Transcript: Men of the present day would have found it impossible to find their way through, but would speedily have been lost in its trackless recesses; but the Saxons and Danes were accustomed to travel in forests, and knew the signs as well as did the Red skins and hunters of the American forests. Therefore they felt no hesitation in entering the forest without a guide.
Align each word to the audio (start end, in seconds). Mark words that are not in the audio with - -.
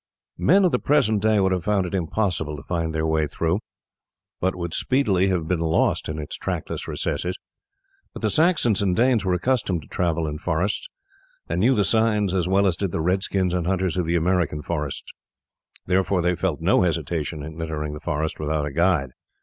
Men 0.39 0.65
of 0.65 0.71
the 0.71 0.79
present 0.79 1.21
day 1.21 1.39
would 1.39 1.51
have 1.51 1.63
found 1.63 1.85
it 1.85 1.93
impossible 1.93 2.55
to 2.55 2.63
find 2.63 2.91
their 2.91 3.05
way 3.05 3.27
through, 3.27 3.59
but 4.39 4.55
would 4.55 4.73
speedily 4.73 5.27
have 5.27 5.47
been 5.47 5.59
lost 5.59 6.09
in 6.09 6.17
its 6.17 6.37
trackless 6.37 6.87
recesses; 6.87 7.37
but 8.11 8.23
the 8.23 8.31
Saxons 8.31 8.81
and 8.81 8.95
Danes 8.95 9.23
were 9.23 9.35
accustomed 9.35 9.83
to 9.83 9.87
travel 9.87 10.25
in 10.25 10.39
forests, 10.39 10.87
and 11.47 11.59
knew 11.59 11.75
the 11.75 11.83
signs 11.85 12.33
as 12.33 12.47
well 12.47 12.65
as 12.65 12.77
did 12.77 12.91
the 12.91 12.99
Red 12.99 13.21
skins 13.21 13.53
and 13.53 13.67
hunters 13.67 13.95
of 13.95 14.07
the 14.07 14.15
American 14.15 14.63
forests. 14.63 15.05
Therefore 15.85 16.23
they 16.23 16.33
felt 16.35 16.61
no 16.61 16.81
hesitation 16.81 17.43
in 17.43 17.61
entering 17.61 17.93
the 17.93 17.99
forest 17.99 18.39
without 18.39 18.65
a 18.65 18.71
guide. 18.73 19.11